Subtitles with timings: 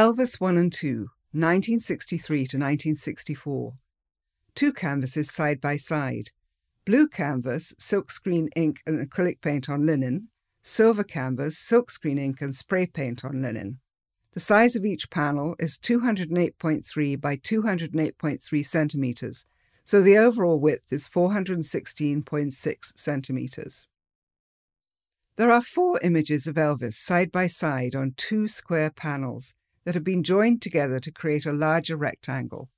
[0.00, 3.74] Elvis 1 and 2, 1963 to 1964.
[4.54, 6.30] Two canvases side by side.
[6.86, 10.28] Blue canvas, silkscreen ink and acrylic paint on linen.
[10.62, 13.80] Silver canvas, silkscreen ink and spray paint on linen.
[14.32, 19.44] The size of each panel is 208.3 by 208.3 centimetres,
[19.84, 23.86] so the overall width is 416.6 centimetres.
[25.36, 30.04] There are four images of Elvis side by side on two square panels that have
[30.04, 32.68] been joined together to create a larger rectangle.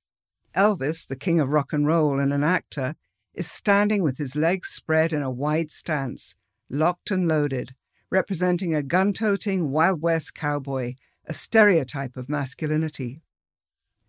[0.55, 2.97] Elvis, the king of rock and roll and an actor,
[3.35, 6.35] is standing with his legs spread in a wide stance,
[6.69, 7.75] locked and loaded,
[8.11, 10.95] representing a gun toting Wild West cowboy,
[11.27, 13.23] a stereotype of masculinity.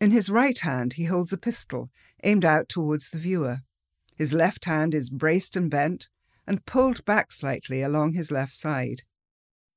[0.02, 1.90] In his right hand, he holds a pistol
[2.24, 3.62] aimed out towards the viewer.
[4.16, 6.10] His left hand is braced and bent
[6.46, 9.04] and pulled back slightly along his left side.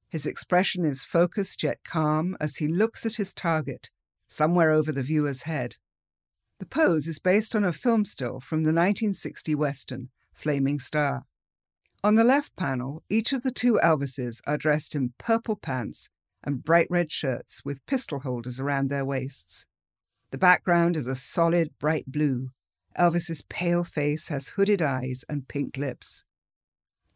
[0.09, 3.91] His expression is focused yet calm as he looks at his target,
[4.29, 5.77] somewhere over the viewer's head.
[6.59, 11.25] The pose is based on a film still from the 1960 Western, Flaming Star.
[12.03, 16.11] On the left panel, each of the two Elvises are dressed in purple pants
[16.43, 19.67] and bright red shirts with pistol holders around their waists.
[20.31, 22.51] The background is a solid bright blue.
[22.97, 26.25] Elvis's pale face has hooded eyes and pink lips.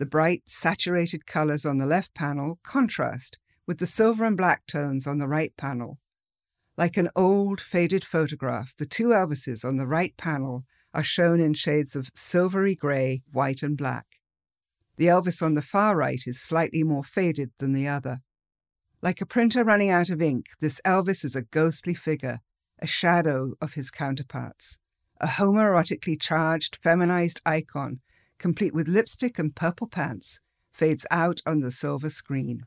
[0.01, 5.07] The bright, saturated colours on the left panel contrast with the silver and black tones
[5.07, 5.99] on the right panel.
[6.79, 11.53] Like an old, faded photograph, the two Elvises on the right panel are shown in
[11.53, 14.07] shades of silvery grey, white, and black.
[14.97, 18.23] The Elvis on the far right is slightly more faded than the other.
[19.03, 22.41] Like a printer running out of ink, this Elvis is a ghostly figure,
[22.79, 24.79] a shadow of his counterparts,
[25.21, 28.01] a homoerotically charged, feminized icon,
[28.41, 30.41] complete with lipstick and purple pants,
[30.73, 32.65] fades out on the silver screen.